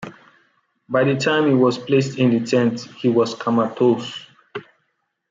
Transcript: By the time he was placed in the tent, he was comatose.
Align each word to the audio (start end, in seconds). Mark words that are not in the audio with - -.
By 0.89 1.03
the 1.03 1.15
time 1.15 1.45
he 1.47 1.53
was 1.53 1.77
placed 1.77 2.17
in 2.17 2.31
the 2.31 2.43
tent, 2.43 2.79
he 2.81 3.07
was 3.07 3.35
comatose. 3.35 4.25